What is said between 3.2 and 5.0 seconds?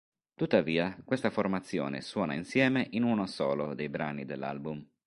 solo dei brani dell'album.